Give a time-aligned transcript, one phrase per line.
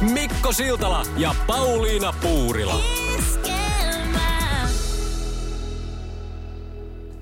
[0.00, 2.80] Mikko Siltala ja Pauliina Puurila.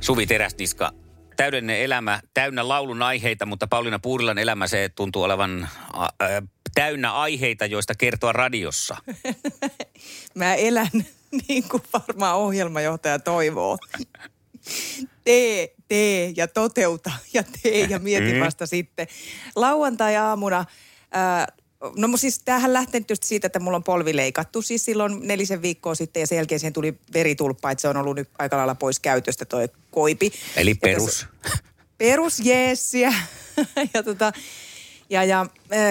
[0.00, 0.92] Suvi Terästiska,
[1.36, 5.68] täydellinen elämä, täynnä laulun aiheita, mutta Pauliina Puurilan elämä se tuntuu olevan
[6.20, 6.42] ä, ä,
[6.74, 8.96] täynnä aiheita, joista kertoa radiossa.
[10.34, 10.88] Mä elän
[11.48, 13.78] niin kuin varmaan ohjelmajohtaja toivoo.
[15.24, 18.40] Tee, tee ja toteuta ja tee ja mieti Mm.
[18.40, 19.06] vasta sitten.
[19.56, 20.64] Lauantai-aamuna,
[21.12, 21.46] ää,
[21.96, 25.94] no siis tämähän lähtee just siitä, että mulla on polvi leikattu siis silloin nelisen viikkoa
[25.94, 29.00] sitten ja sen jälkeen siihen tuli veritulppa, että se on ollut nyt aika lailla pois
[29.00, 30.32] käytöstä toi koipi.
[30.56, 31.04] Eli Ja perus.
[31.06, 31.26] tässä-
[31.98, 33.14] perus jeesiä.
[33.94, 34.32] ja tota,
[35.10, 35.46] ja, ja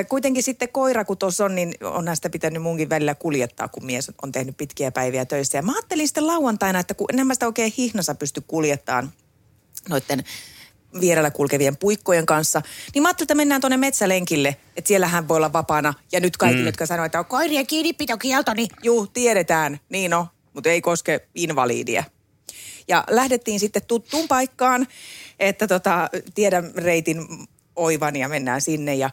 [0.10, 4.12] kuitenkin sitten koira, kun tuossa on, niin on näistä pitänyt munkin välillä kuljettaa, kun mies
[4.22, 5.58] on tehnyt pitkiä päiviä töissä.
[5.58, 9.14] Ja mä ajattelin sitten lauantaina, että kun enemmän sitä oikein hihnassa pysty kuljettamaan
[9.90, 10.24] noiden
[11.02, 12.62] vierellä kulkevien puikkojen kanssa,
[12.94, 15.94] niin mä ajattelin, että mennään tuonne metsälenkille, että siellähän voi olla vapaana.
[16.12, 16.66] Ja nyt kaikki, mm.
[16.66, 22.04] jotka sanoo, että on koirien kiinnipitokielto, niin juu, tiedetään, niin on, mutta ei koske invaliidia.
[22.88, 24.88] Ja lähdettiin sitten tuttuun paikkaan,
[25.40, 27.28] että tota, tiedän reitin
[27.76, 28.96] oivan ja mennään sinne.
[28.96, 29.10] Ja,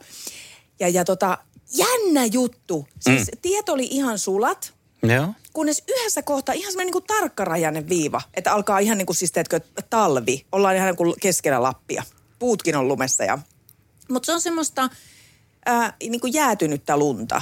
[0.80, 1.38] ja, ja tota,
[1.76, 2.88] jännä juttu.
[3.00, 3.38] Siis mm.
[3.42, 4.74] tiet oli ihan sulat,
[5.10, 5.28] Joo.
[5.52, 9.60] kunnes yhdessä kohtaa ihan semmoinen niin tarkkarajainen viiva, että alkaa ihan niin kuin siis teetkö,
[9.90, 10.46] talvi.
[10.52, 12.02] Ollaan ihan niin kuin keskellä Lappia.
[12.38, 13.38] Puutkin on lumessa ja...
[14.08, 14.88] Mutta se on semmoista
[15.66, 17.40] ää, niin kuin jäätynyttä lunta.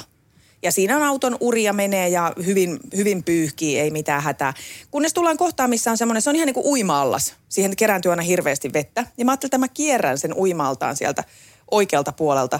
[0.63, 4.53] Ja siinä on auton uria menee ja hyvin, hyvin pyyhkii, ei mitään hätää.
[4.91, 7.33] Kunnes tullaan kohtaan, missä on semmoinen, se on ihan niin kuin uima-allas.
[7.49, 9.05] Siihen kerääntyy aina hirveästi vettä.
[9.17, 11.23] Ja mä ajattelin, että mä kierrän sen uima-altaan sieltä
[11.71, 12.59] oikealta puolelta.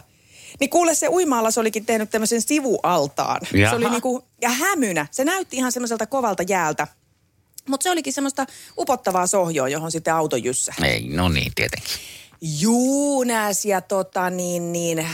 [0.59, 3.41] Niin kuule, se uima olikin tehnyt tämmöisen sivualtaan.
[3.53, 3.71] Jaha.
[3.71, 5.07] Se oli niinku, ja hämynä.
[5.11, 6.87] Se näytti ihan semmoiselta kovalta jäältä.
[7.69, 8.45] Mutta se olikin semmoista
[8.77, 10.73] upottavaa sohjoa, johon sitten auto jyssä.
[10.83, 11.93] Ei, no niin, tietenkin.
[12.41, 13.25] Juu,
[13.65, 15.07] ja tota niin, niin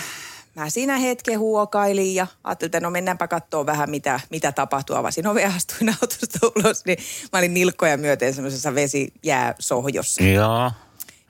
[0.55, 4.95] mä siinä hetken huokailin ja ajattelin, että no mennäänpä katsoa vähän mitä, mitä tapahtuu.
[4.95, 6.97] Avasin ovea, astuin autosta ulos, niin
[7.33, 10.23] mä olin nilkkoja myöten semmoisessa vesijääsohjossa.
[10.23, 10.71] Joo.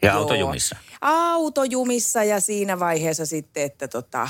[0.02, 0.18] Ja Joo.
[0.18, 0.76] autojumissa.
[1.02, 4.30] Autojumissa ja siinä vaiheessa sitten, että tota,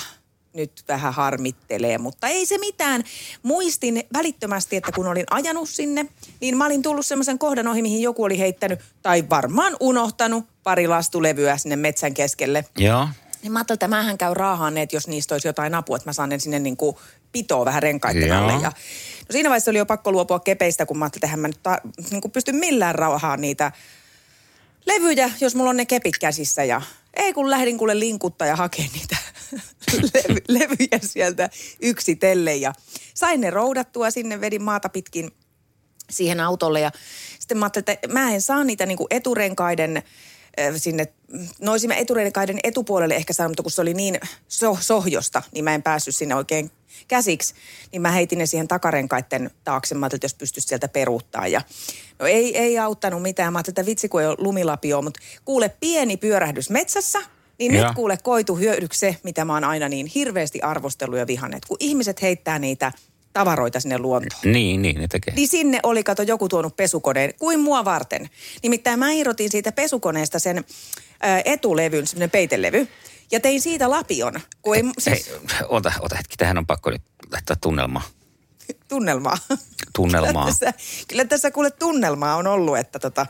[0.53, 3.03] nyt vähän harmittelee, mutta ei se mitään.
[3.43, 6.05] Muistin välittömästi, että kun olin ajanut sinne,
[6.41, 10.87] niin mä olin tullut semmoisen kohdan ohi, mihin joku oli heittänyt tai varmaan unohtanut pari
[10.87, 12.65] lastulevyä sinne metsän keskelle.
[12.77, 13.07] Joo.
[13.41, 16.13] Niin mä ajattelin, että mähän käyn raahaan että jos niistä olisi jotain apua, että mä
[16.13, 16.95] saan ne sinne niin kuin
[17.31, 18.37] pitoa vähän renkaiden Joo.
[18.37, 18.53] alle.
[18.53, 21.63] Ja, no siinä vaiheessa oli jo pakko luopua kepeistä, kun mä ajattelin, että mä nyt
[21.63, 21.77] ta,
[22.11, 23.71] niin kuin pysty millään rauhaan niitä
[24.89, 26.63] levyjä, jos mulla on ne kepit käsissä.
[26.63, 26.81] Ja
[27.13, 29.17] ei kun lähdin kuule linkuttaa ja hakea niitä
[30.13, 31.49] levy, levyjä sieltä
[31.81, 32.61] yksitellen.
[32.61, 32.73] Ja
[33.13, 35.31] sain ne roudattua sinne, vedin maata pitkin
[36.09, 36.91] siihen autolle ja
[37.39, 40.03] sitten mä ajattelin, että mä en saa niitä niin kuin eturenkaiden
[40.77, 41.07] sinne,
[41.61, 45.63] no olisin mä eturenkaiden etupuolelle ehkä saanut, mutta kun se oli niin so, sohjosta, niin
[45.63, 46.71] mä en päässyt sinne oikein
[47.07, 47.53] käsiksi,
[47.91, 49.95] niin mä heitin ne siihen takarenkaiden taakse.
[49.95, 51.47] Mä ajattelin, että jos pystyisi sieltä peruuttaa.
[51.47, 51.61] Ja
[52.19, 53.53] no ei, ei auttanut mitään.
[53.53, 57.19] Mä ajattelin, että vitsi kun ei ole lumilapio, mutta kuule pieni pyörähdys metsässä,
[57.59, 57.87] niin Joo.
[57.87, 61.65] nyt kuule koitu hyödyksi se, mitä mä oon aina niin hirveästi arvostellut ja vihannut.
[61.65, 62.91] Kun ihmiset heittää niitä
[63.39, 64.41] tavaroita sinne luontoon.
[64.53, 65.33] Niin, niin ne tekee.
[65.33, 68.29] Niin sinne oli, kato, joku tuonut pesukoneen, kuin mua varten.
[68.63, 70.65] Nimittäin mä irrotin siitä pesukoneesta sen
[71.21, 72.87] ää, etulevyn, semmoinen peitelevy,
[73.31, 75.31] ja tein siitä lapion, kun ei, Hei, siis
[75.69, 77.01] ota, ota hetki, tähän on pakko nyt
[77.31, 78.01] laittaa tunnelmaa.
[78.89, 79.37] tunnelmaa.
[79.95, 80.45] Tunnelmaa.
[80.45, 80.73] Kyllä tässä,
[81.07, 83.25] kyllä tässä kuule tunnelmaa on ollut, että tota,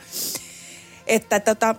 [1.08, 1.76] että tota,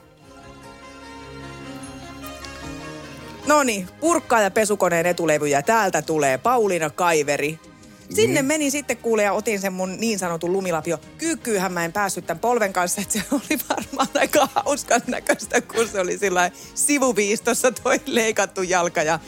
[3.46, 5.62] No niin, purkkaa ja pesukoneen etulevyjä.
[5.62, 7.69] Täältä tulee Pauliina Kaiveri.
[8.14, 10.98] Sinne meni sitten kuule ja otin sen mun niin sanotun lumilapio.
[11.18, 15.88] Kyykyyhän mä en päässyt tämän polven kanssa, että se oli varmaan aika hauskan näköistä, kun
[15.88, 19.18] se oli sillä sivuviistossa toi leikattu jalka ja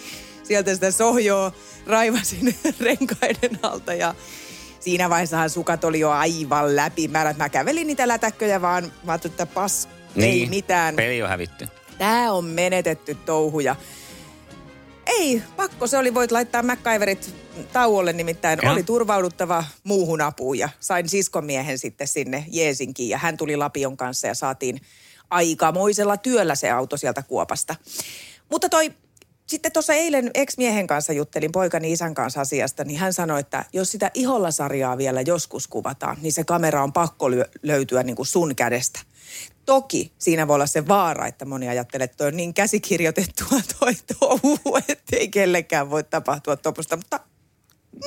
[0.43, 1.52] sieltä sitä sohjoa
[1.87, 4.14] raivasin renkaiden alta ja
[4.81, 7.37] siinä vaiheessahan sukat oli jo aivan läpimärät.
[7.37, 10.96] Mä kävelin niitä lätäkköjä vaan, mä ajattelin, että pas, ei mitään.
[10.96, 11.69] Peli on hävitty.
[11.99, 13.76] Tämä on menetetty touhu ja
[15.19, 17.35] ei, pakko se oli, voit laittaa MacGyverit
[17.73, 18.73] tauolle, nimittäin Joo.
[18.73, 24.26] oli turvauduttava muuhun apuun ja sain siskomiehen sitten sinne Jeesinkiin ja hän tuli Lapion kanssa
[24.26, 24.81] ja saatiin
[25.31, 27.76] aikamoisella työllä se auto sieltä kuopasta.
[28.50, 28.93] Mutta toi
[29.47, 33.91] sitten tuossa eilen ex-miehen kanssa juttelin poikani isän kanssa asiasta, niin hän sanoi, että jos
[33.93, 38.56] sitä iholla-sarjaa vielä joskus kuvataan, niin se kamera on pakko lyö- löytyä niin kuin sun
[38.56, 39.00] kädestä.
[39.66, 43.92] Toki siinä voi olla se vaara, että moni ajattelee, että toi on niin käsikirjoitettua toi
[44.19, 44.58] touhu,
[44.88, 47.20] ettei kellekään voi tapahtua tuosta, mutta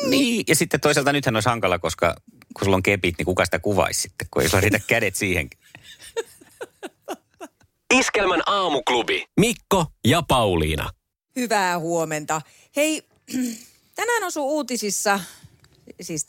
[0.07, 2.15] Niin, ja sitten toisaalta nythän olisi hankala, koska
[2.53, 5.50] kun sulla on kepit, niin kuka sitä kuvaisi sitten, kun ei sulla riitä kädet siihen.
[7.94, 9.25] Iskelmän aamuklubi.
[9.39, 10.89] Mikko ja Pauliina.
[11.35, 12.41] Hyvää huomenta.
[12.75, 13.07] Hei,
[13.95, 15.19] tänään osuu uutisissa,
[16.01, 16.25] siis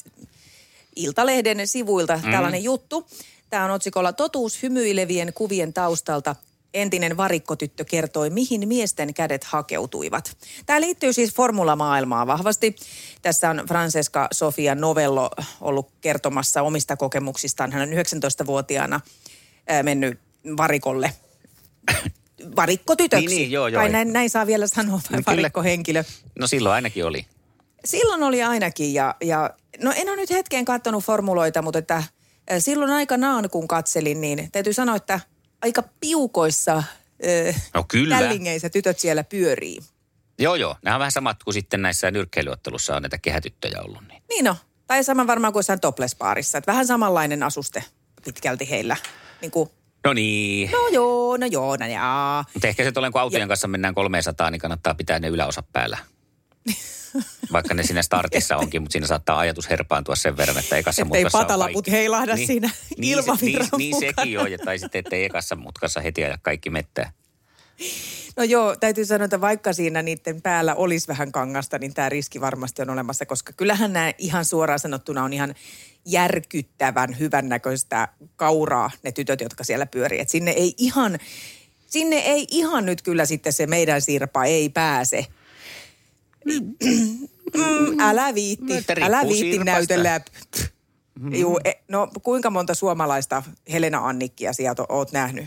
[0.97, 2.31] Iltalehden sivuilta mm.
[2.31, 3.07] tällainen juttu.
[3.57, 6.37] Tämä on otsikolla Totuus hymyilevien kuvien taustalta.
[6.75, 10.37] Entinen varikkotyttö kertoi, mihin miesten kädet hakeutuivat.
[10.67, 12.77] Tämä liittyy siis formulamaailmaan vahvasti.
[13.23, 15.31] Tässä on Francesca Sofia Novello
[15.61, 17.73] ollut kertomassa omista kokemuksistaan.
[17.73, 19.01] Hän on 19-vuotiaana
[19.69, 20.19] ää, mennyt
[20.57, 21.13] varikolle
[22.57, 23.27] varikkotytöksi.
[23.27, 23.81] Niin, niin, joo, joo.
[23.81, 26.05] Kai näin, näin saa vielä sanoa, vai No varikkohenkilö.
[26.39, 27.27] No silloin ainakin oli.
[27.85, 29.51] Silloin oli ainakin ja, ja
[29.83, 32.03] no en ole nyt hetkeen katsonut formuloita, mutta että
[32.59, 35.21] silloin aikanaan kun katselin, niin täytyy sanoa, että
[35.63, 36.83] aika piukoissa
[37.75, 38.19] No kyllä.
[38.19, 39.81] tällingeissä tytöt siellä pyörii.
[40.39, 40.77] Joo, joo.
[40.83, 44.09] Nämä on vähän samat kuin sitten näissä nyrkkeilyottelussa on näitä kehätyttöjä ollut.
[44.09, 44.23] Niin.
[44.29, 44.57] Niin no,
[44.87, 47.85] tai sama varmaan kuin jossain topless-baarissa, että vähän samanlainen asuste
[48.25, 48.97] pitkälti heillä.
[49.41, 49.71] Niin kuin,
[50.05, 50.71] No niin.
[50.71, 52.45] no joo, no joo, no jaa.
[52.55, 55.99] Mutta ehkä se tulee, kun autojen kanssa mennään 300, niin kannattaa pitää ne yläosa päällä.
[57.53, 61.23] Vaikka ne siinä startissa onkin, mutta siinä saattaa ajatus herpaantua sen verran, että ekassa Ettei
[61.25, 61.91] mutkassa patalaput kaikki.
[61.91, 64.23] heilahda siinä niin, se, ilmavirran niin, niin mukana.
[64.23, 67.13] sekin on, ja tai sitten ettei ekassa mutkassa heti aja kaikki mettää.
[68.37, 72.41] No joo, täytyy sanoa, että vaikka siinä niiden päällä olisi vähän kangasta, niin tämä riski
[72.41, 75.55] varmasti on olemassa, koska kyllähän nämä ihan suoraan sanottuna on ihan
[76.05, 80.21] järkyttävän hyvännäköistä kauraa ne tytöt, jotka siellä pyörii.
[80.21, 81.19] Et sinne ei ihan,
[81.87, 85.27] sinne ei ihan nyt kyllä sitten se meidän sirpa ei pääse.
[86.47, 90.21] Mm, älä viitti, No, että älä viitti näytellä.
[91.31, 95.47] Juu, e, no kuinka monta suomalaista Helena Annikkia sieltä oot nähnyt?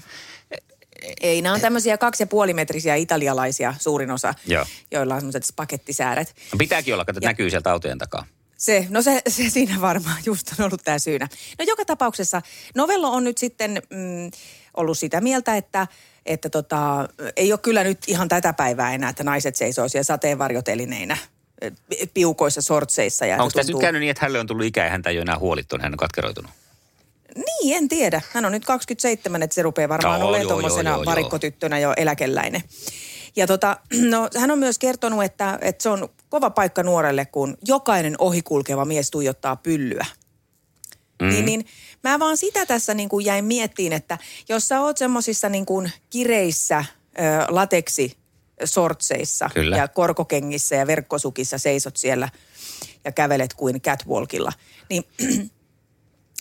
[1.22, 4.66] Ei, nämä on tämmöisiä kaksi ja puolimetrisiä italialaisia suurin osa, Joo.
[4.92, 6.36] joilla on semmoiset pakettisääret.
[6.54, 8.26] No pitääkin olla, kato, Ja- näkyy sieltä autojen takaa.
[8.58, 11.28] Se, no se, se siinä varmaan just on ollut tämä syynä.
[11.60, 12.42] No joka tapauksessa
[12.76, 14.32] Novello on nyt sitten mm,
[14.74, 15.88] ollut sitä mieltä, että,
[16.26, 21.18] että tota, ei ole kyllä nyt ihan tätä päivää enää, että naiset seisoo siellä sateenvarjotelineinä
[21.62, 21.72] eh,
[22.14, 23.26] piukoissa sortseissa.
[23.26, 25.18] Ja Onko tässä nyt tuntuu- käynyt niin, että hänelle on tullut ikä ja häntä ei
[25.18, 26.52] ole enää huolittu, niin hän on katkeroitunut?
[27.36, 28.22] Niin, en tiedä.
[28.32, 32.64] Hän on nyt 27, että se rupeaa varmaan Joo, olemaan tuommoisena varikkotyttönä jo eläkeläinen.
[33.36, 33.78] Ja tota,
[34.12, 38.86] no, hän on myös kertonut, että, että se on kova paikka nuorelle, kun jokainen ohikulkeva
[38.86, 40.06] mies tuijottaa pyllyä.
[41.22, 41.30] Mm.
[41.30, 41.66] Niin, niin
[42.04, 44.18] mä vaan sitä tässä niin kuin jäin miettiin, että
[44.50, 46.86] jos sä oot semmoisissa niin kuin kireissä
[47.20, 48.18] ö, lateksi
[48.66, 49.78] sortseissa Kyllä.
[49.78, 52.30] ja korkokengissä ja verkkosukissa seisot siellä
[53.06, 54.52] ja kävelet kuin catwalkilla,
[54.90, 55.04] niin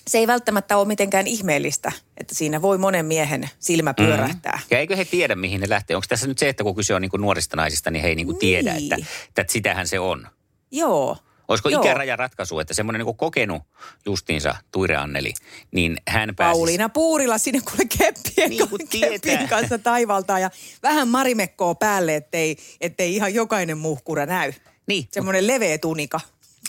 [0.09, 4.61] se ei välttämättä ole mitenkään ihmeellistä, että siinä voi monen miehen silmä pyörähtää.
[4.71, 5.97] Ja eikö he tiedä, mihin ne lähtee?
[5.97, 8.27] Onko tässä nyt se, että kun kyse on niin nuorista naisista, niin he ei niin
[8.27, 8.93] kuin tiedä, Niin.
[8.93, 9.07] että,
[9.37, 10.29] että sitähän se on?
[10.71, 11.17] Joo.
[11.49, 11.83] Olisiko Joo.
[11.83, 13.63] ikäraja ratkaisu, että semmoinen niin kokenut
[14.07, 15.33] justiinsa Tuire Anneli,
[15.71, 16.59] niin hän pääsisi...
[16.59, 20.51] Pauliina Puurila sinne kuule keppien, Niin kuin keppien kanssa taivaltaa ja
[20.83, 24.53] vähän marimekkoa päälle, ettei, ettei ihan jokainen muhkura näy.
[24.87, 26.21] Niin, Semmoinen leveä tunika.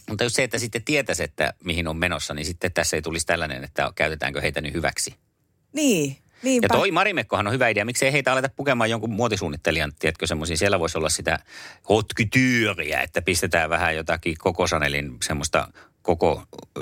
[0.10, 3.26] mutta jos se, että sitten tietäisi, että mihin on menossa, niin sitten tässä ei tulisi
[3.26, 5.16] tällainen, että käytetäänkö heitä nyt hyväksi.
[5.74, 6.66] Niin, niinpä.
[6.66, 7.86] Ja toi Marimekkohan on hyvä idea.
[7.86, 10.58] Miksei heitä aleta pukemaan jonkun muotisuunnittelijan, tiedätkö semmoisia.
[10.58, 11.40] Siellä voisi olla sitä
[11.90, 15.68] hotkityyriä, että pistetään vähän jotakin koko Sanelin semmoista
[16.02, 16.44] koko
[16.78, 16.82] ö,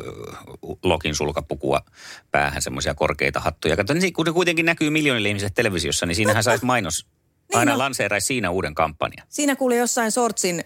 [0.84, 1.82] lokin sulkapukua
[2.32, 3.76] päähän, semmoisia korkeita hattuja.
[3.76, 7.06] Kato, niin kun ne kuitenkin näkyy miljoonille ihmisille televisiossa, niin siinähän saisi mainos.
[7.50, 7.78] Niin Aina on.
[7.80, 9.28] lanseeraisi siinä uuden kampanjan.
[9.30, 10.64] Siinä kuule jossain sortsin,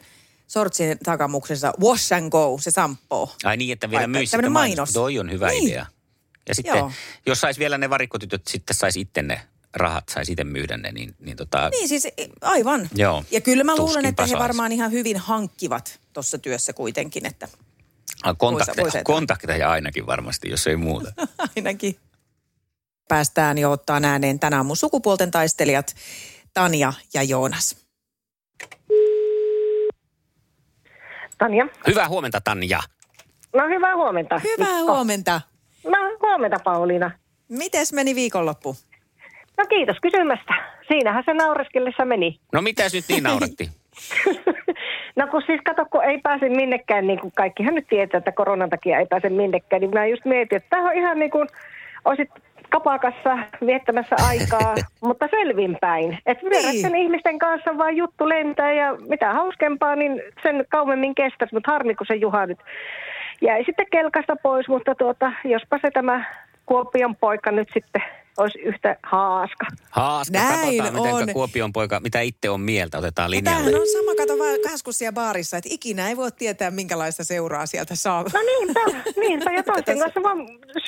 [0.48, 3.36] sortsin takamuksessa wash and go, se samppoo.
[3.44, 4.54] Ai niin, että vielä sitä mainos.
[4.54, 4.94] mainos.
[4.94, 5.68] Toi on hyvä Niin.
[5.68, 5.86] idea.
[6.50, 6.92] Ja sitten, Joo.
[7.26, 9.42] jos saisi vielä ne varikkotytöt, sitten saisi itse ne
[9.74, 12.08] rahat, saisi itse myydä ne, niin, niin tota, Niin siis
[12.42, 12.90] aivan.
[12.96, 13.24] Joo.
[13.32, 17.48] Ja kyllä mä luulen, että he varmaan ihan hyvin hankkivat tuossa työssä kuitenkin, että
[18.24, 21.12] Ah, Kontakteja, Voisi- voisi- kontakteja ainakin varmasti, jos ei muuta.
[21.56, 21.96] ainakin.
[23.08, 25.96] Päästään jo ottaa ääneen tänään mun sukupuolten taistelijat
[26.54, 27.76] Tanja ja Joonas.
[31.38, 31.68] Tanja.
[31.88, 32.80] Hyvää huomenta, Tanja.
[33.54, 34.40] No hyvää huomenta.
[34.40, 34.94] Hyvää Mikko.
[34.94, 35.42] huomenta.
[36.32, 37.12] Huomenta Pauliina.
[37.50, 38.76] Mites meni viikonloppu?
[39.58, 40.54] No kiitos kysymästä.
[40.88, 42.40] Siinähän se naureskellessa meni.
[42.54, 43.70] No mitäs nyt niin nauratti?
[45.20, 48.70] no kun siis kato, kun ei pääse minnekään, niin kuin kaikkihan nyt tietää, että koronan
[48.70, 51.48] takia ei pääse minnekään, niin mä just mietin, että tämä on ihan niin kuin
[52.06, 52.30] olisit
[52.70, 54.76] kapakassa viettämässä aikaa,
[55.08, 56.18] mutta selvinpäin.
[56.26, 61.72] Että vieraiden ihmisten kanssa vaan juttu lentää ja mitä hauskempaa, niin sen kauemmin kestäisi, mutta
[61.72, 62.60] harmi kun se Juha nyt
[63.42, 66.26] jäi sitten kelkasta pois, mutta tuota, jospa se tämä
[66.66, 68.02] Kuopion poika nyt sitten
[68.38, 69.66] olisi yhtä haaska.
[69.90, 71.34] Haaska, Näin katsotaan miten on.
[71.34, 73.60] Kuopion poika, mitä itse on mieltä, otetaan Ja linjalle.
[73.60, 74.60] tämähän on sama, kato vaan
[74.92, 78.24] siellä baarissa, että ikinä ei voi tietää, minkälaista seuraa sieltä saa.
[78.24, 78.80] No niinpä,
[79.20, 80.38] niinpä ja toisten kanssa vaan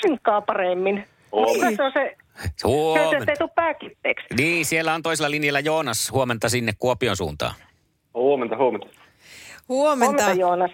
[0.01, 0.95] synkkaa paremmin.
[0.95, 1.75] Niin.
[1.75, 2.15] Se on se,
[2.57, 4.25] se, on se, ei tule pääkitteeksi.
[4.38, 6.12] Niin, siellä on toisella linjalla Joonas.
[6.12, 7.55] Huomenta sinne Kuopion suuntaan.
[8.13, 8.88] Huomenta, huomenta.
[9.69, 10.24] Huomenta.
[10.24, 10.72] Huomenta Joonas.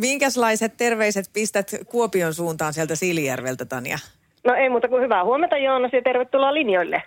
[0.00, 3.96] Minkäslaiset terveiset pistät Kuopion suuntaan sieltä Siilijärveltä, Tanja?
[4.44, 7.02] No ei muuta kuin hyvää huomenta Joonas ja tervetuloa linjoille.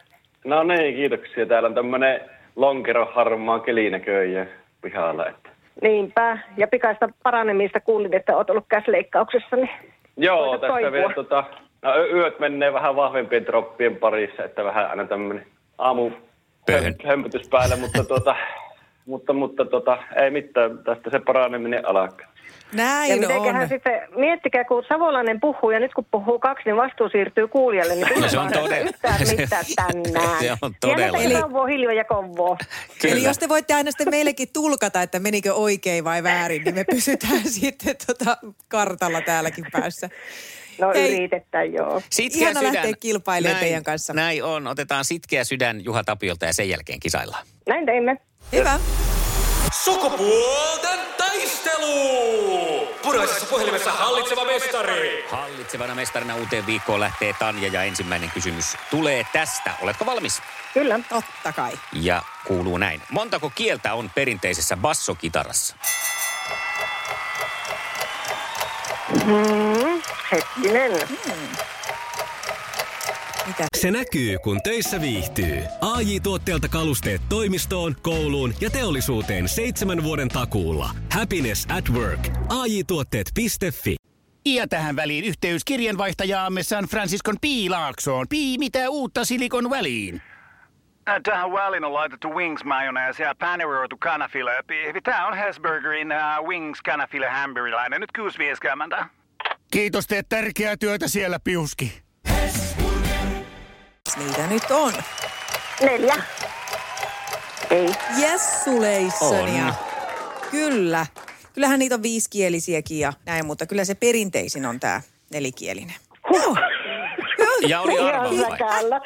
[0.45, 1.45] No niin, kiitoksia.
[1.45, 2.21] Täällä on tämmönen
[2.55, 4.45] lonkero harmaa kelinäköjä
[4.81, 5.27] pihalla.
[5.27, 5.49] Että.
[5.81, 6.37] Niinpä.
[6.57, 9.55] Ja pikaista paranemista kuulin, että olet ollut käsleikkauksessa.
[9.55, 9.69] Niin
[10.17, 10.91] Joo, tässä toipua.
[10.91, 11.43] vielä tota,
[11.81, 15.45] no, yöt menee vähän vahvempien droppien parissa, että vähän aina tämmönen
[15.77, 16.11] aamu
[17.05, 18.35] hömpötys päällä, mutta tota,
[19.05, 22.28] mutta, mutta tota, ei mitään, tästä se paraneminen alkaa.
[22.71, 23.69] Ja Näin mitenköhän on.
[23.69, 27.95] sitten, miettikää kun savolainen puhuu ja nyt kun puhuu kaksi, niin vastuu siirtyy kuulijalle.
[27.95, 28.91] Niin No se on todella-
[29.37, 30.39] mitään tänään.
[30.39, 31.17] Se on todella.
[31.17, 31.33] Eli...
[31.97, 32.57] Ja kovoo.
[33.03, 36.83] Eli jos te voitte aina sitten meillekin tulkata, että menikö oikein vai väärin, niin me
[36.83, 40.09] pysytään sitten tota kartalla täälläkin päässä.
[40.79, 41.13] No Hei.
[41.15, 42.01] yritetään joo.
[42.09, 44.13] Sitkeä Ihana lähteä kilpailemaan teidän kanssa.
[44.13, 44.67] Näin on.
[44.67, 47.45] Otetaan sitkeä sydän Juha Tapiolta ja sen jälkeen kisaillaan.
[47.67, 48.17] Näin teimme.
[48.53, 48.79] Hyvä.
[49.71, 52.87] Sukupuolten taistelu!
[53.03, 55.25] Puraisessa puhelimessa hallitseva mestari.
[55.31, 59.73] Hallitsevana mestarina uuteen viikkoon lähtee Tanja ja ensimmäinen kysymys tulee tästä.
[59.81, 60.41] Oletko valmis?
[60.73, 60.99] Kyllä.
[61.09, 61.71] Totta kai.
[61.93, 63.01] Ja kuuluu näin.
[63.11, 65.75] Montako kieltä on perinteisessä bassokitarassa?
[69.25, 70.91] Mm, hetkinen.
[73.47, 73.65] Mitä?
[73.77, 75.63] Se näkyy, kun töissä viihtyy.
[75.81, 80.89] ai tuotteelta kalusteet toimistoon, kouluun ja teollisuuteen seitsemän vuoden takuulla.
[81.13, 82.19] Happiness at work.
[82.49, 83.95] ai tuotteetfi
[84.45, 88.25] Ja tähän väliin yhteys kirjanvaihtajaamme San Franciscon Piilaaksoon.
[88.29, 90.21] Pii, mitä uutta Silikon väliin?
[91.09, 94.51] Äh, Tähän väliin on laitettu wings mayonnaise ja paneroitu kanafila.
[95.03, 98.01] Tämä on Hesburgerin uh, wings kanafila hamburilainen.
[98.01, 98.09] Nyt
[98.99, 99.05] 6.50.
[99.71, 102.01] Kiitos, teet tärkeää työtä siellä, Piuski.
[104.17, 104.93] Niitä nyt on.
[105.81, 106.15] Neljä.
[107.69, 107.89] Ei.
[108.17, 109.65] Jessuleissonia.
[109.65, 109.73] On.
[110.51, 111.05] Kyllä.
[111.53, 115.01] Kyllähän niitä on viisikielisiäkin ja näin, mutta kyllä se perinteisin on tämä
[115.33, 115.95] nelikielinen.
[116.33, 116.57] Joo.
[117.67, 119.01] Ja oli Ihan säkäällä.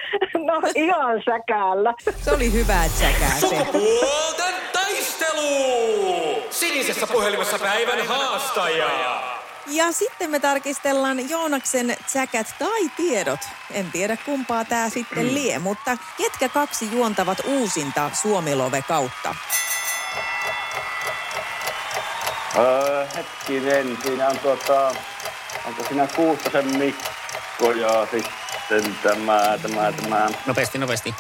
[0.46, 1.94] No ihan säkäällä.
[2.22, 3.40] Se oli hyvä, että säkää se.
[3.40, 6.44] Sukupuolten taistelu!
[6.50, 9.33] Sinisessä puhelimessa päivän haastaja.
[9.68, 13.40] Ja sitten me tarkistellaan Joonaksen tsäkät tai tiedot.
[13.72, 19.36] En tiedä kumpaa tämä sitten lie, mutta ketkä kaksi juontavat uusinta Suomilove kautta?
[22.58, 24.96] Öö, hetkinen, siinä on tuota,
[25.66, 31.16] onko siinä Kuustosen Mikko ja sitten tämä, tämä, tämä, Nopeasti, nopeasti.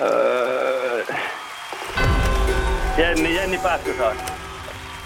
[0.00, 1.04] öö,
[2.96, 4.18] Jenni, Jenni Pääskysaari.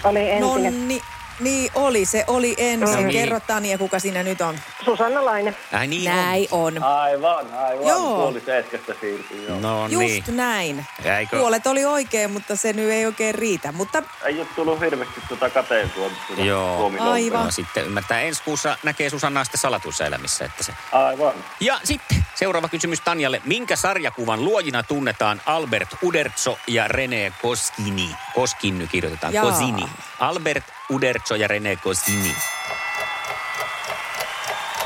[0.04, 0.88] Oli No entinen.
[0.88, 1.02] niin,
[1.40, 2.94] niin oli, se oli ensin.
[2.94, 3.10] No niin.
[3.10, 4.58] Kerro Tanja, kuka siinä nyt on.
[4.84, 5.54] Susanna Laine.
[5.72, 6.16] Ai niin on.
[6.16, 6.82] Näin on.
[6.82, 7.86] Aivan, aivan.
[7.86, 8.16] Joo.
[8.16, 9.60] Puoli seitsemästä siirtyi, joo.
[9.60, 10.36] No Just niin.
[10.36, 10.86] näin.
[11.04, 11.38] Jäikö?
[11.38, 13.72] Puolet oli oikein, mutta se nyt ei oikein riitä.
[13.72, 16.92] Mutta Ei ole tullut hirveästi tuota kateeltua tuota Joo.
[16.98, 17.44] Aivan.
[17.44, 18.20] No sitten ymmärtää.
[18.20, 20.44] Ensi kuussa näkee Susannaa sitten salatuissa elämissä.
[20.44, 20.72] Että se.
[20.92, 21.34] Aivan.
[21.60, 23.42] Ja sitten seuraava kysymys Tanjalle.
[23.44, 28.10] Minkä sarjakuvan luojina tunnetaan Albert Uderzo ja René Koskini?
[28.34, 29.32] Koskinny kirjoitetaan.
[29.34, 29.44] Jaa.
[29.44, 29.84] Kosini.
[30.20, 32.36] Albert Uderzo ja René Kosini.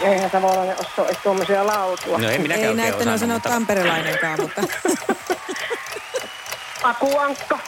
[0.01, 2.19] Eihän Savolainen osaa edes tuommoisia lausua.
[2.19, 4.63] No en minäkään ei näyttänyt osannut, sanoa mutta- tamperelainenkaan, mutta
[6.83, 7.59] Akuankka.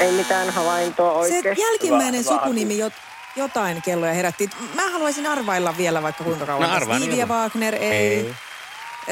[0.00, 1.56] Ei mitään havaintoa se oikein.
[1.58, 2.92] jälkimmäinen Hyvä- hyvä sukunimi jot,
[3.36, 4.50] jotain kelloja herätti.
[4.74, 6.68] Mä haluaisin arvailla vielä vaikka kuinka kauan.
[6.68, 7.82] No arvaa, Stevie niin ja Wagner, ei.
[7.90, 8.34] Ei.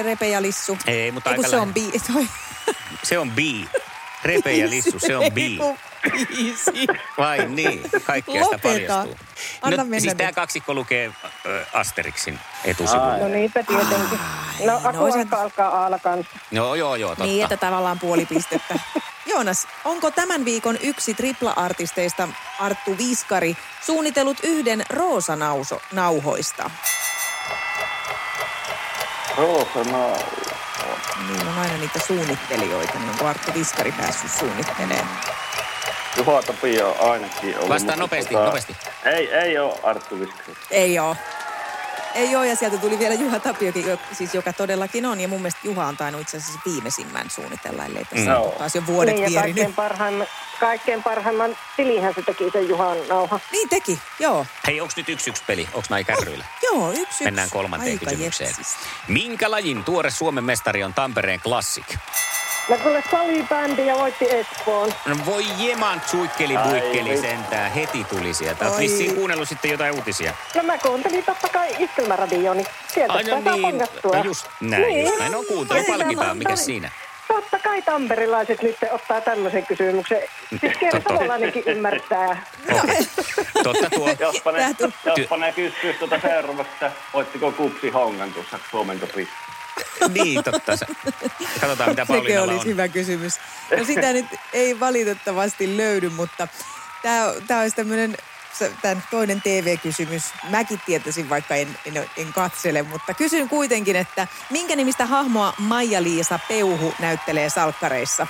[0.03, 0.79] Repe ja Lissu.
[0.87, 1.91] Ei, mutta Ei, kun aika se on bi...
[2.13, 2.27] Toi.
[3.03, 3.39] Se on B.
[4.25, 5.39] Repe ja Lissu, se on B.
[6.13, 6.87] Biisi.
[7.19, 8.69] Vai niin, kaikkea sitä Lopeta.
[8.95, 9.17] paljastuu.
[9.63, 10.19] Anna no, mennä siis nyt.
[10.19, 11.11] tämä kaksikko lukee
[11.47, 13.17] ö, Asterixin etusivulla.
[13.19, 14.19] No niinpä tietenkin.
[14.67, 16.33] No no se- Akuankka alkaa aalla kanssa.
[16.51, 17.25] Joo, joo, joo, totta.
[17.25, 18.75] Niin, että tavallaan puoli pistettä.
[19.31, 22.29] Joonas, onko tämän viikon yksi tripla-artisteista,
[22.61, 26.71] Arttu Viskari, suunnitellut yhden Roosa-nauhoista?
[29.37, 30.17] Roosa Nau.
[31.29, 35.09] Niin on aina niitä suunnittelijoita, niin onko Arttu Viskari päässyt suunnittelemaan?
[36.27, 37.69] Juha Tapio ainakin ollut.
[37.69, 38.77] Vastaa nopeasti, tota, nopeasti.
[39.05, 40.57] Ei, ei ole Arttu Viskari.
[40.71, 41.17] Ei oo.
[42.15, 45.21] Ei ole, ja sieltä tuli vielä Juha Tapiokin, jo- siis joka todellakin on.
[45.21, 48.43] Ja mun mielestä Juha on tainnut itse asiassa viimeisimmän suunnitella, ellei tässä No.
[48.43, 49.55] ole taas jo vuodet niin, ja vierinyt.
[49.57, 50.27] kaikkein parhaimman,
[50.61, 53.41] kaikkein parhaimman tilihän se teki sen Juhan nauha.
[53.53, 54.47] Niin teki, joo.
[54.67, 55.69] Hei, onks nyt yksi yksi peli?
[55.75, 56.45] Onks näin kärryillä?
[56.73, 57.25] Joo, yksi yksi.
[57.25, 58.49] Mennään kolmanteen Aika kysymykseen.
[58.51, 58.79] jepsistä.
[59.09, 61.85] Minkä lajin tuore Suomen mestari on Tampereen Classic?
[62.69, 64.93] No kuule salibändi ja voitti Espoon.
[65.07, 67.73] No voi jeman tsuikkeli Ai buikkeli sentään.
[67.73, 68.69] Heti tuli sieltä.
[68.69, 70.33] Oot vissiin kuunnellut sitten jotain uutisia.
[70.55, 74.17] No mä kuuntelin totta kai iskelmäradioon, niin sieltä Ai no niin, pangattua.
[74.17, 75.07] no just näin, Niin.
[75.07, 75.33] just näin.
[75.33, 76.91] No kuuntelu palkitaan, mikä siinä?
[77.29, 80.19] Totta kai tamperilaiset nyt ottaa tämmöisen kysymyksen.
[80.61, 81.15] Siis Kieri Totta.
[81.15, 82.43] Savolainenkin ymmärtää.
[82.83, 83.07] Okei.
[83.63, 84.09] Totta tuo.
[84.21, 84.75] Jospa ne,
[85.17, 89.33] jospa ne kysyis tuota seuraavaksi, että voittiko Kupsi Hongan tuossa Suomen topissa.
[90.15, 90.77] niin, totta.
[90.77, 90.87] Se.
[91.61, 92.73] Katsotaan, mitä Pauliinalla olisi on.
[92.73, 93.35] hyvä kysymys.
[93.79, 96.49] No sitä nyt ei valitettavasti löydy, mutta
[97.03, 98.17] tämä, tämä olisi tämmöinen
[98.83, 100.23] tämän toinen TV-kysymys.
[100.51, 106.39] Mäkin tietäisin, vaikka en, en, en katsele, mutta kysyn kuitenkin, että minkä nimistä hahmoa Maija-Liisa
[106.49, 108.27] Peuhu näyttelee salkkareissa?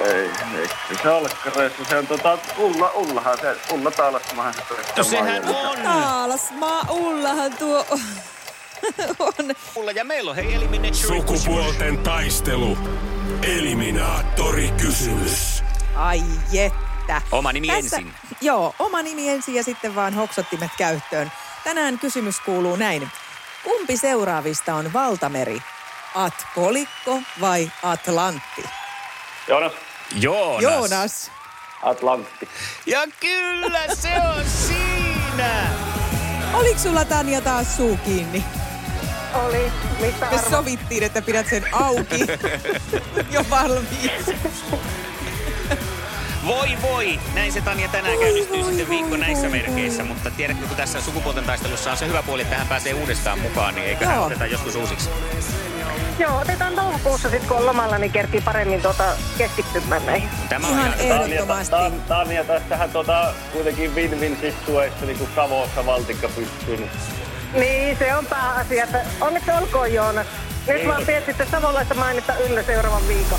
[0.00, 0.68] Ei, ei.
[0.68, 4.62] Se Salkkareissa se on tota, Ulla, Ullahan se, Ulla Taalasmahan se.
[4.96, 5.78] No sehän on.
[5.78, 7.86] Taalasmaa Ullahan tuo
[9.18, 9.54] on.
[9.74, 12.78] Mulla ja meillä on hei Eliminate Sukupuolten taistelu.
[13.42, 15.64] Eliminaattori kysymys.
[15.94, 17.22] Ai jettä.
[17.32, 18.14] Oma nimi ensin.
[18.40, 21.32] Joo, oma nimi ensin ja sitten vaan hoksottimet käyttöön.
[21.64, 23.08] Tänään kysymys kuuluu näin.
[23.64, 25.58] Kumpi seuraavista on valtameri?
[26.14, 28.64] Atkolikko vai Atlantti?
[29.48, 29.72] Joonas,
[30.14, 30.62] Joonas.
[30.62, 31.30] Joonas.
[31.82, 32.48] Atlantti.
[32.86, 35.66] Ja kyllä se on siinä.
[36.54, 38.44] Oliko sulla Tanja taas suu kiinni?
[39.34, 42.26] Oli, mistä Me sovittiin, että pidät sen auki
[43.34, 44.36] jo valmiiksi.
[46.46, 49.98] Voi voi, näin se Tanja tänään Voi, käynnistyy voi, sitten viikko voi, näissä voi, merkeissä,
[49.98, 50.08] voi.
[50.08, 53.74] mutta tiedätkö, kun tässä sukupuolten taistelussa on se hyvä puoli, että hän pääsee uudestaan mukaan,
[53.74, 54.26] niin eiköhän Joo.
[54.26, 55.08] oteta joskus uusiksi.
[56.18, 59.04] Joo, otetaan toukokuussa sitten, kun on lomalla, niin kerkii paremmin tuota
[59.38, 60.28] keskittymään näihin.
[60.48, 61.70] Tämä on Ihan ehdottomasti.
[61.70, 66.76] ta, Tanja tässähän tota, kuitenkin win-win situation, niin kuin Savossa valtikka pystyy.
[66.76, 66.90] Niin.
[67.54, 68.84] Niin, se on pääasia.
[68.84, 70.26] että Onneksi olkoon Joonas.
[70.66, 73.38] Nyt vaan teet sitten savolaista mainita yllä seuraavan viikon.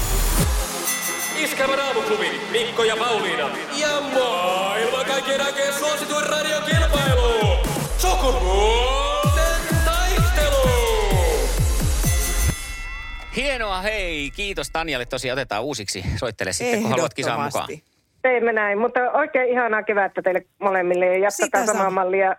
[1.38, 3.50] Iskävä raamuklubi, Mikko ja Pauliina.
[3.76, 7.58] Ja maailman kaikkien aikeen suosituen radiokilpailu.
[7.98, 8.81] Sukupuolten
[13.36, 14.32] Hienoa, hei.
[14.36, 15.06] Kiitos Tanjalle.
[15.06, 16.04] Tosiaan otetaan uusiksi.
[16.16, 17.68] Soittele sitten, kun haluat kisaan mukaan.
[18.22, 22.02] Teemme näin, mutta oikein ihanaa kevättä teille molemmille ja jatketaan samaa sama.
[22.04, 22.36] mallia.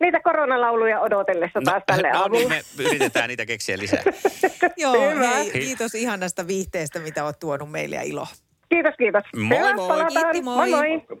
[0.00, 2.38] Niitä koronalauluja odotellessa taas tälle no aamulle.
[2.38, 4.02] niin, me yritetään niitä keksiä lisää.
[4.76, 5.28] Joo, Hyvä.
[5.28, 8.26] hei, kiitos ihanasta viihteestä, mitä oot tuonut meille ja ilo.
[8.68, 9.22] Kiitos, kiitos.
[9.36, 10.04] Moi, Hyvä, moi.
[10.12, 10.70] Kiitti, moi.
[10.70, 10.88] moi.
[10.98, 11.18] moi.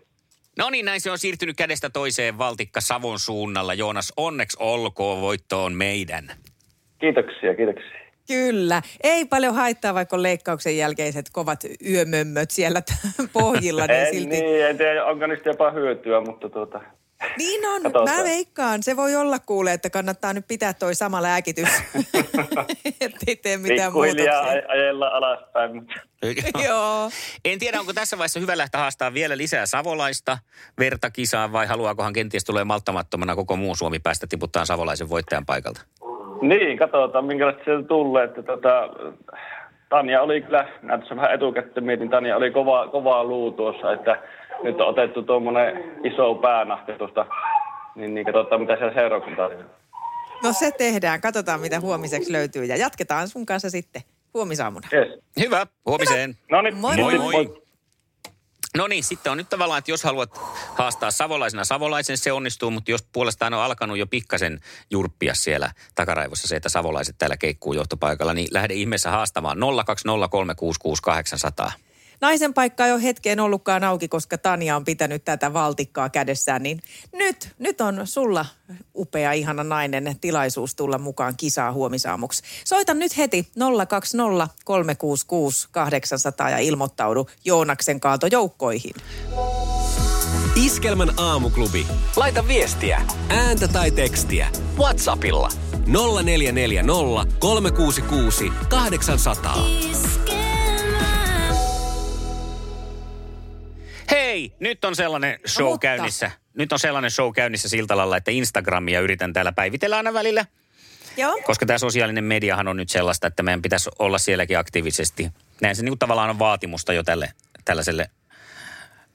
[0.58, 3.74] No niin, näin se on siirtynyt kädestä toiseen Valtikka Savon suunnalla.
[3.74, 6.32] Joonas, onneksi olkoon, voitto on meidän.
[7.00, 8.05] Kiitoksia, kiitoksia.
[8.26, 8.82] Kyllä.
[9.02, 11.60] Ei paljon haittaa, vaikka on leikkauksen jälkeiset kovat
[11.90, 12.82] yömömmöt siellä
[13.32, 14.40] pohjilla, niin En, silti.
[14.40, 16.80] niin, en tiedä, onko niistä jopa hyötyä, mutta tuota...
[17.38, 18.16] Niin on, Katsotaan.
[18.18, 18.82] mä veikkaan.
[18.82, 21.68] Se voi olla kuule, että kannattaa nyt pitää toi sama lääkitys,
[23.00, 24.40] ettei tee mitään muutoksia.
[24.42, 25.94] aj- ajella alaspäin, mutta...
[26.68, 27.10] Joo.
[27.44, 30.38] En tiedä, onko tässä vaiheessa hyvä lähteä haastaa vielä lisää savolaista
[30.78, 35.80] vertakisaan vai haluaakohan kenties tulee malttamattomana koko muu Suomi päästä tiputtaa savolaisen voittajan paikalta?
[36.42, 38.24] Niin, katsotaan minkälaista sieltä tulee.
[38.24, 38.88] Että tota,
[39.88, 44.22] Tanja oli kyllä, näin tässä vähän etukäteen mietin, Tanja oli kova, kova luu tuossa, että
[44.62, 47.26] nyt on otettu tuommoinen iso päänahti tuosta,
[47.94, 49.64] niin, niin katsotaan mitä siellä seuraavaksi tarjoaa.
[50.42, 51.20] No se tehdään.
[51.20, 52.64] Katsotaan, mitä huomiseksi löytyy.
[52.64, 54.02] Ja jatketaan sun kanssa sitten
[54.34, 54.88] huomisaamuna.
[54.92, 55.18] Yes.
[55.40, 56.34] Hyvä, huomiseen.
[56.50, 57.32] No niin, Moi, Moi moi.
[57.32, 57.65] moi.
[58.76, 60.40] No niin, sitten on nyt tavallaan, että jos haluat
[60.74, 64.60] haastaa savolaisena savolaisen, se onnistuu, mutta jos puolestaan on alkanut jo pikkasen
[64.90, 69.58] jurppia siellä takaraivossa se, että savolaiset täällä keikkuu johtopaikalla, niin lähde ihmeessä haastamaan
[71.68, 71.85] 020366800.
[72.20, 76.82] Naisen paikka ei ole hetkeen ollutkaan auki, koska Tanja on pitänyt tätä valtikkaa kädessään, niin
[77.12, 78.46] nyt, nyt on sulla
[78.96, 82.42] upea, ihana nainen tilaisuus tulla mukaan kisaa huomisaamuksi.
[82.64, 83.48] Soita nyt heti
[83.88, 88.94] 020 366 800 ja ilmoittaudu Joonaksen kaatojoukkoihin.
[90.64, 91.86] Iskelmän aamuklubi.
[92.16, 94.48] Laita viestiä, ääntä tai tekstiä.
[94.78, 95.48] Whatsappilla
[95.86, 99.56] 0440 366 800.
[104.10, 105.78] Hei, nyt on sellainen show mutta.
[105.78, 106.30] käynnissä.
[106.54, 110.44] Nyt on sellainen show käynnissä Siltalalla, että Instagramia yritän täällä päivitellä aina välillä.
[111.16, 111.40] Joo.
[111.44, 115.30] Koska tämä sosiaalinen mediahan on nyt sellaista, että meidän pitäisi olla sielläkin aktiivisesti.
[115.60, 117.32] Näin se niin tavallaan on vaatimusta jo tälle,
[117.64, 118.10] tällaiselle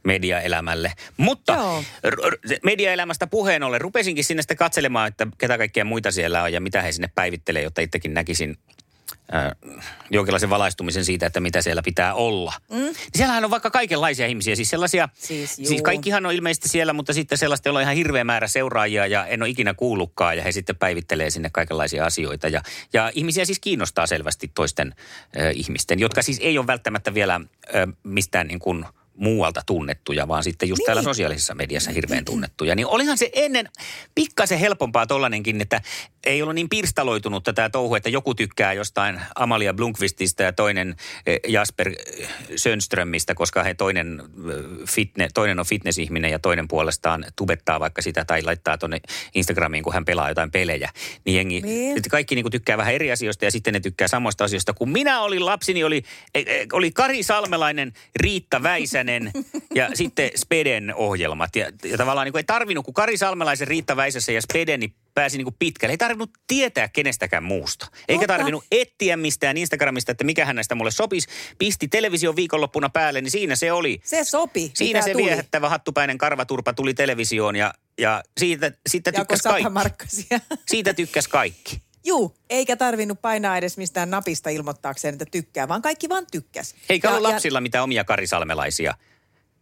[0.03, 0.93] mediaelämälle.
[1.17, 1.83] Mutta Joo.
[2.07, 6.61] r- mediaelämästä puheen ollen, rupesinkin sinne sitten katselemaan, että ketä kaikkia muita siellä on ja
[6.61, 8.57] mitä he sinne päivittelee, jotta itsekin näkisin
[10.11, 12.53] jonkinlaisen valaistumisen siitä, että mitä siellä pitää olla.
[12.71, 12.95] Mm.
[13.15, 15.67] Siellähän on vaikka kaikenlaisia ihmisiä, siis sellaisia, Siis juu.
[15.67, 19.25] siis kaikkihan on ilmeisesti siellä, mutta sitten sellaista, joilla on ihan hirveä määrä seuraajia ja
[19.25, 22.47] en ole ikinä kuullutkaan ja he sitten päivittelee sinne kaikenlaisia asioita.
[22.47, 22.61] Ja,
[22.93, 24.95] ja ihmisiä siis kiinnostaa selvästi toisten
[25.39, 27.41] äh, ihmisten, jotka siis ei ole välttämättä vielä äh,
[28.03, 30.85] mistään niin kuin muualta tunnettuja, vaan sitten just niin.
[30.85, 32.75] täällä sosiaalisessa mediassa hirveän tunnettuja.
[32.75, 33.69] Niin olihan se ennen
[34.15, 35.81] pikkasen helpompaa tollanenkin, että
[36.25, 40.95] ei ollut niin pirstaloitunut tämä touhu, että joku tykkää jostain Amalia Blunkvistista ja toinen
[41.25, 47.25] eh, Jasper eh, Sönströmistä, koska he toinen, eh, fitne, toinen on fitnessihminen ja toinen puolestaan
[47.35, 49.01] tubettaa vaikka sitä tai laittaa tuonne
[49.35, 50.89] Instagramiin, kun hän pelaa jotain pelejä.
[51.25, 51.97] Niin jengi, Niin.
[51.97, 54.73] että kaikki niin tykkää vähän eri asioista ja sitten ne tykkää samoista asioista.
[54.73, 56.03] Kun minä olin lapsini, oli,
[56.35, 58.63] eh, eh, oli Kari Salmelainen, Riitta
[59.07, 59.31] Väisänen
[59.75, 61.55] ja sitten Speden ohjelmat.
[61.55, 64.95] Ja, ja tavallaan niin kuin ei tarvinnut, kun Kari Salmelaisen, Riitta Väisäsen ja Speden niin
[65.13, 65.93] pääsi niin kuin pitkälle.
[65.93, 67.87] Ei tarvinnut tietää kenestäkään muusta.
[68.07, 68.33] Eikä Totta.
[68.37, 71.27] tarvinnut etsiä mistään Instagramista, että mikähän näistä mulle sopisi.
[71.57, 74.01] Pisti television viikonloppuna päälle, niin siinä se oli.
[74.03, 75.25] Se sopi, Siinä se tuli.
[75.25, 80.27] viehättävä hattupäinen karvaturpa tuli televisioon ja, ja siitä, siitä Jako tykkäs kaikki.
[80.67, 81.81] Siitä tykkäs kaikki.
[82.05, 86.75] Juu, eikä tarvinnut painaa edes mistään napista ilmoittaakseen, että tykkää, vaan kaikki vaan tykkäs.
[86.89, 88.93] Eikä Ja- ollut ja- lapsilla mitään omia karisalmelaisia,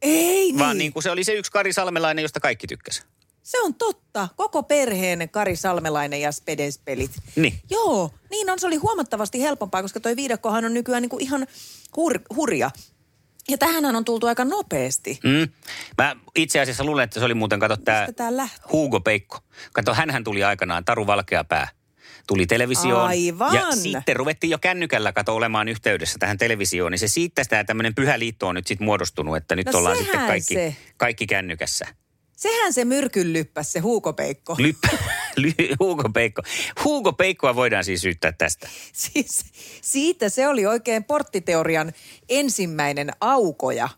[0.01, 0.11] Ei
[0.45, 0.59] niin.
[0.59, 3.03] vaan niin kuin se oli se yksi karisalmelainen, josta kaikki tykkäs.
[3.43, 4.27] Se on totta.
[4.35, 7.11] Koko perheen Kari Salmelainen ja Spedes-pelit.
[7.35, 7.59] Niin.
[7.69, 8.59] Joo, niin on.
[8.59, 11.47] Se oli huomattavasti helpompaa, koska toi viidakkohan on nykyään niinku ihan
[11.95, 12.71] hur, hurja.
[13.49, 15.19] Ja tähänhän on tultu aika nopeasti.
[15.23, 15.49] Mm.
[15.97, 17.75] Mä itse asiassa luulen, että se oli muuten, kato
[18.29, 18.61] lähti?
[18.71, 19.37] Hugo Peikko.
[19.73, 21.67] Kato, hänhän tuli aikanaan, Taru Valkeapää.
[22.29, 23.07] Tuli televisioon.
[23.07, 23.55] Aivan.
[23.55, 26.91] Ja sitten ruvettiin jo kännykällä kato olemaan yhteydessä tähän televisioon.
[26.91, 29.97] Niin se siitä tämä tämmöinen pyhä liitto on nyt sitten muodostunut, että nyt No ollaan
[29.97, 30.75] sitten kaikki, se.
[30.97, 31.85] kaikki kännykässä.
[32.35, 34.55] Sehän se myrkyn lyppäs, se huukopeikko.
[34.59, 34.89] Lyppä,
[35.37, 36.41] ly, Hugo Peikko.
[36.83, 38.69] Hugo Peikkoa voidaan siis syyttää tästä.
[38.93, 39.45] Siis
[39.81, 41.93] siitä se oli oikein porttiteorian
[42.29, 43.89] ensimmäinen aukoja.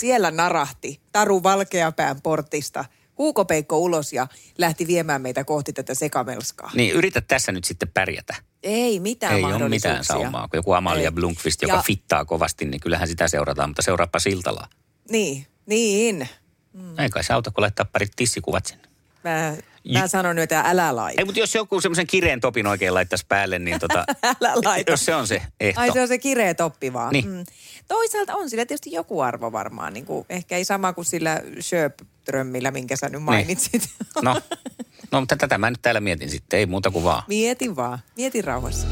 [0.00, 2.84] Siellä narahti Taru Valkeapään portista.
[3.18, 4.26] Huukopeikko ulos ja
[4.58, 6.70] lähti viemään meitä kohti tätä sekamelskaa.
[6.74, 8.34] Niin, yritä tässä nyt sitten pärjätä.
[8.62, 10.48] Ei mitään Ei ole mitään saumaa.
[10.48, 11.10] Kun joku Amalia Ei.
[11.12, 14.68] Blunkvist, joka Ja- fittaa kovasti, niin kyllähän sitä seurataan, mutta seuraappa Siltalaa.
[15.10, 16.28] Niin, niin.
[16.72, 16.98] Mm.
[16.98, 18.84] Ei kai se auta, kun laittaa parit tissikuvat sinne.
[19.24, 19.56] Mä,
[19.92, 21.20] mä sanon nyt, että älä laita.
[21.20, 24.90] Ei, mutta jos joku semmoisen kireen topin oikein laittaisi päälle, niin tota, Älä laita.
[24.92, 25.80] jos se on se ehto.
[25.80, 27.12] Ai se on se kireä toppi vaan.
[27.12, 27.28] Niin.
[27.28, 27.44] Mm.
[27.88, 29.92] Toisaalta on sillä tietysti joku arvo varmaan.
[29.92, 33.88] Niin kuin, ehkä ei sama kuin sillä Sjöp-drömmillä, minkä sä nyt mainitsit.
[34.22, 34.40] No,
[35.12, 37.22] no, mutta tätä mä nyt täällä mietin sitten, ei muuta kuin vaan.
[37.28, 37.98] Mietin vaan.
[38.16, 38.86] Mietin rauhassa.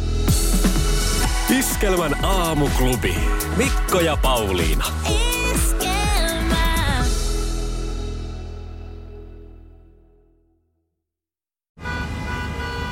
[1.58, 3.14] Iskelmän aamuklubi.
[3.56, 4.84] Mikko ja Pauliina.